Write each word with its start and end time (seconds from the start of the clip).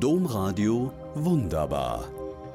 Domradio 0.00 0.94
Wunderbar. 1.14 2.06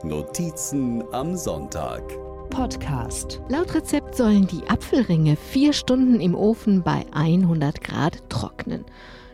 Notizen 0.02 1.04
am 1.14 1.38
Sonntag. 1.38 2.02
Podcast. 2.50 3.40
Laut 3.50 3.76
Rezept 3.76 4.16
sollen 4.16 4.48
die 4.48 4.68
Apfelringe 4.68 5.36
vier 5.36 5.72
Stunden 5.72 6.20
im 6.20 6.34
Ofen 6.34 6.82
bei 6.82 7.06
100 7.12 7.84
Grad 7.84 8.28
trocknen. 8.32 8.84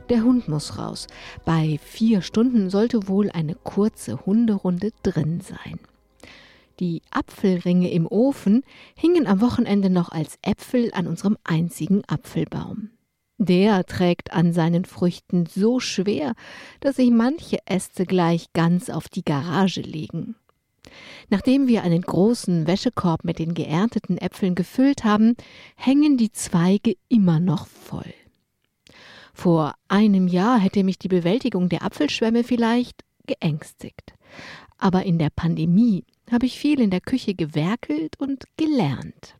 Der 0.09 0.23
Hund 0.23 0.49
muss 0.49 0.77
raus. 0.77 1.07
Bei 1.45 1.79
vier 1.81 2.21
Stunden 2.21 2.69
sollte 2.69 3.07
wohl 3.07 3.31
eine 3.31 3.55
kurze 3.55 4.25
Hunderunde 4.25 4.91
drin 5.03 5.39
sein. 5.39 5.79
Die 6.81 7.01
Apfelringe 7.11 7.91
im 7.91 8.07
Ofen 8.07 8.63
hingen 8.93 9.25
am 9.25 9.39
Wochenende 9.39 9.89
noch 9.89 10.11
als 10.11 10.37
Äpfel 10.41 10.91
an 10.93 11.07
unserem 11.07 11.37
einzigen 11.45 12.03
Apfelbaum. 12.09 12.89
Der 13.43 13.83
trägt 13.87 14.33
an 14.33 14.53
seinen 14.53 14.85
Früchten 14.85 15.47
so 15.47 15.79
schwer, 15.79 16.35
dass 16.79 16.97
sich 16.97 17.09
manche 17.09 17.57
Äste 17.65 18.05
gleich 18.05 18.53
ganz 18.53 18.91
auf 18.91 19.09
die 19.09 19.25
Garage 19.25 19.81
legen. 19.81 20.35
Nachdem 21.31 21.67
wir 21.67 21.81
einen 21.81 22.03
großen 22.03 22.67
Wäschekorb 22.67 23.23
mit 23.23 23.39
den 23.39 23.55
geernteten 23.55 24.19
Äpfeln 24.19 24.53
gefüllt 24.53 25.03
haben, 25.03 25.35
hängen 25.75 26.17
die 26.17 26.31
Zweige 26.31 26.93
immer 27.09 27.39
noch 27.39 27.65
voll. 27.65 28.13
Vor 29.33 29.73
einem 29.87 30.27
Jahr 30.27 30.59
hätte 30.59 30.83
mich 30.83 30.99
die 30.99 31.07
Bewältigung 31.07 31.67
der 31.67 31.81
Apfelschwämme 31.81 32.43
vielleicht 32.43 33.01
geängstigt. 33.25 34.13
Aber 34.77 35.01
in 35.01 35.17
der 35.17 35.31
Pandemie 35.31 36.03
habe 36.31 36.45
ich 36.45 36.59
viel 36.59 36.79
in 36.79 36.91
der 36.91 37.01
Küche 37.01 37.33
gewerkelt 37.33 38.19
und 38.19 38.43
gelernt. 38.57 39.35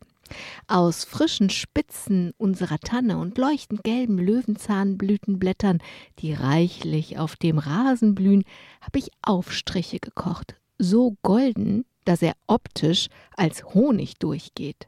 Aus 0.67 1.03
frischen 1.03 1.49
Spitzen 1.49 2.33
unserer 2.37 2.79
Tanne 2.79 3.17
und 3.17 3.37
leuchtend 3.37 3.83
gelben 3.83 4.17
Löwenzahnblütenblättern, 4.17 5.79
die 6.19 6.33
reichlich 6.33 7.17
auf 7.17 7.35
dem 7.35 7.57
Rasen 7.57 8.15
blühen, 8.15 8.43
habe 8.81 8.99
ich 8.99 9.09
Aufstriche 9.21 9.99
gekocht, 9.99 10.55
so 10.77 11.15
golden, 11.21 11.85
dass 12.05 12.21
er 12.21 12.33
optisch 12.47 13.07
als 13.35 13.63
Honig 13.73 14.15
durchgeht. 14.19 14.87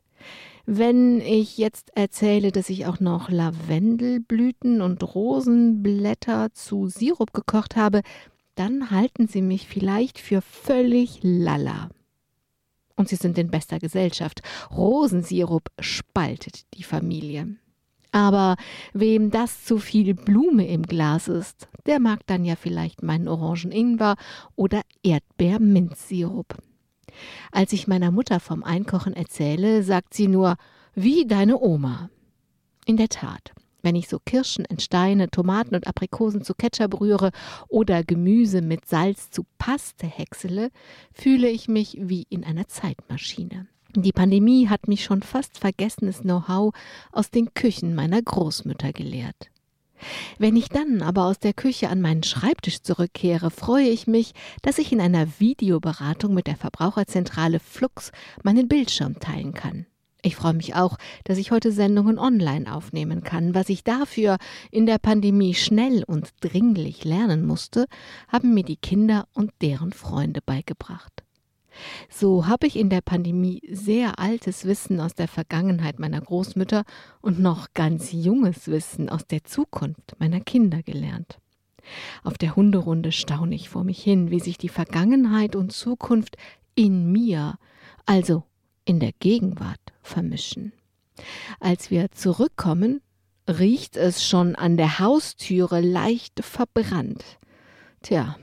Wenn 0.65 1.19
ich 1.19 1.57
jetzt 1.57 1.91
erzähle, 1.95 2.51
dass 2.53 2.69
ich 2.69 2.85
auch 2.85 3.01
noch 3.01 3.29
Lavendelblüten 3.29 4.81
und 4.81 5.03
Rosenblätter 5.15 6.53
zu 6.53 6.87
Sirup 6.87 7.33
gekocht 7.33 7.75
habe, 7.75 8.01
dann 8.55 8.91
halten 8.91 9.27
Sie 9.27 9.41
mich 9.41 9.67
vielleicht 9.67 10.19
für 10.19 10.41
völlig 10.41 11.19
lala. 11.21 11.89
Und 12.95 13.09
Sie 13.09 13.15
sind 13.15 13.37
in 13.37 13.49
bester 13.49 13.79
Gesellschaft. 13.79 14.41
Rosensirup 14.71 15.69
spaltet 15.79 16.65
die 16.75 16.83
Familie. 16.83 17.55
Aber 18.11 18.57
wem 18.93 19.31
das 19.31 19.65
zu 19.65 19.79
viel 19.79 20.13
Blume 20.13 20.67
im 20.67 20.83
Glas 20.83 21.27
ist, 21.27 21.67
der 21.87 21.99
mag 21.99 22.19
dann 22.27 22.45
ja 22.45 22.55
vielleicht 22.55 23.01
meinen 23.01 23.27
Orangen-Ingwer 23.27 24.15
oder 24.55 24.81
Erdbeer-Minzsirup. 25.01 26.55
Als 27.51 27.73
ich 27.73 27.87
meiner 27.87 28.11
Mutter 28.11 28.39
vom 28.39 28.63
Einkochen 28.63 29.13
erzähle, 29.13 29.81
sagt 29.81 30.13
sie 30.13 30.27
nur, 30.27 30.57
wie 30.93 31.25
deine 31.25 31.59
Oma. 31.59 32.11
In 32.85 32.97
der 32.97 33.09
Tat, 33.09 33.53
wenn 33.83 33.95
ich 33.95 34.07
so 34.07 34.17
Kirschen 34.25 34.65
in 34.65 34.79
Steine, 34.79 35.29
Tomaten 35.29 35.75
und 35.75 35.85
Aprikosen 35.85 36.43
zu 36.43 36.55
Ketchup 36.55 36.99
rühre 36.99 37.31
oder 37.67 38.03
Gemüse 38.03 38.61
mit 38.61 38.87
Salz 38.87 39.29
zu 39.29 39.45
Paste 39.59 40.07
häcksele, 40.07 40.71
fühle 41.13 41.49
ich 41.49 41.67
mich 41.67 41.97
wie 41.99 42.25
in 42.29 42.43
einer 42.43 42.67
Zeitmaschine. 42.67 43.67
Die 43.95 44.11
Pandemie 44.11 44.69
hat 44.69 44.87
mich 44.87 45.03
schon 45.03 45.21
fast 45.21 45.59
vergessenes 45.59 46.21
Know-how 46.21 46.73
aus 47.11 47.29
den 47.29 47.53
Küchen 47.53 47.93
meiner 47.93 48.21
Großmütter 48.21 48.91
gelehrt. 48.91 49.51
Wenn 50.37 50.55
ich 50.55 50.69
dann 50.69 51.01
aber 51.01 51.25
aus 51.25 51.39
der 51.39 51.53
Küche 51.53 51.89
an 51.89 52.01
meinen 52.01 52.23
Schreibtisch 52.23 52.81
zurückkehre, 52.81 53.51
freue 53.51 53.87
ich 53.87 54.07
mich, 54.07 54.33
dass 54.61 54.79
ich 54.79 54.91
in 54.91 54.99
einer 54.99 55.39
Videoberatung 55.39 56.33
mit 56.33 56.47
der 56.47 56.57
Verbraucherzentrale 56.57 57.59
Flux 57.59 58.11
meinen 58.43 58.67
Bildschirm 58.67 59.19
teilen 59.19 59.53
kann. 59.53 59.85
Ich 60.25 60.37
freue 60.37 60.53
mich 60.53 60.73
auch, 60.73 60.97
dass 61.25 61.37
ich 61.37 61.51
heute 61.51 61.73
Sendungen 61.73 62.17
online 62.17 62.73
aufnehmen 62.73 63.23
kann. 63.23 63.53
Was 63.53 63.67
ich 63.67 63.83
dafür 63.83 64.37
in 64.71 64.85
der 64.85 64.97
Pandemie 64.97 65.53
schnell 65.53 66.05
und 66.05 66.29
dringlich 66.39 67.03
lernen 67.03 67.45
musste, 67.45 67.87
haben 68.29 68.53
mir 68.53 68.63
die 68.63 68.77
Kinder 68.77 69.27
und 69.33 69.51
deren 69.61 69.91
Freunde 69.91 70.39
beigebracht. 70.45 71.11
So 72.09 72.47
habe 72.47 72.67
ich 72.67 72.77
in 72.77 72.89
der 72.89 73.01
Pandemie 73.01 73.61
sehr 73.69 74.17
altes 74.17 74.63
Wissen 74.63 75.01
aus 75.01 75.13
der 75.13 75.27
Vergangenheit 75.27 75.99
meiner 75.99 76.21
Großmütter 76.21 76.85
und 77.21 77.39
noch 77.39 77.73
ganz 77.73 78.13
junges 78.13 78.69
Wissen 78.69 79.09
aus 79.09 79.27
der 79.27 79.43
Zukunft 79.43 80.15
meiner 80.19 80.39
Kinder 80.39 80.83
gelernt. 80.83 81.39
Auf 82.23 82.37
der 82.37 82.55
Hunderunde 82.55 83.11
staune 83.11 83.55
ich 83.55 83.67
vor 83.67 83.83
mich 83.83 84.01
hin, 84.01 84.31
wie 84.31 84.39
sich 84.39 84.57
die 84.57 84.69
Vergangenheit 84.69 85.57
und 85.57 85.73
Zukunft 85.73 86.37
in 86.75 87.11
mir, 87.11 87.55
also 88.05 88.43
in 88.85 89.01
der 89.01 89.11
Gegenwart, 89.19 89.92
vermischen. 90.03 90.73
Als 91.59 91.91
wir 91.91 92.11
zurückkommen, 92.11 93.01
riecht 93.47 93.97
es 93.97 94.25
schon 94.25 94.55
an 94.55 94.77
der 94.77 94.99
Haustüre 94.99 95.81
leicht 95.81 96.43
verbrannt. 96.43 97.23
Tja, 98.01 98.35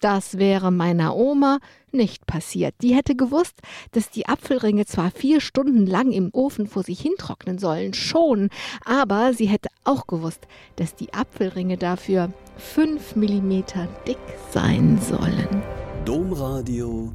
das 0.00 0.38
wäre 0.38 0.70
meiner 0.70 1.14
Oma 1.14 1.58
nicht 1.92 2.26
passiert. 2.26 2.74
Die 2.80 2.94
hätte 2.94 3.14
gewusst, 3.14 3.60
dass 3.92 4.10
die 4.10 4.26
Apfelringe 4.26 4.86
zwar 4.86 5.10
vier 5.10 5.40
Stunden 5.40 5.86
lang 5.86 6.10
im 6.10 6.30
Ofen 6.32 6.66
vor 6.66 6.82
sich 6.82 7.00
hintrocknen 7.00 7.58
sollen, 7.58 7.92
schon, 7.92 8.48
aber 8.84 9.34
sie 9.34 9.46
hätte 9.46 9.68
auch 9.84 10.06
gewusst, 10.06 10.46
dass 10.76 10.94
die 10.94 11.12
Apfelringe 11.12 11.76
dafür 11.76 12.32
fünf 12.56 13.14
Millimeter 13.14 13.88
dick 14.06 14.18
sein 14.52 14.98
sollen. 15.02 15.62
Domradio 16.06 17.12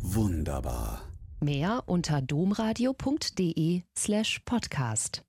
wunderbar. 0.00 1.07
Mehr 1.40 1.84
unter 1.86 2.20
domradio.de 2.20 3.82
slash 3.94 4.40
podcast. 4.44 5.22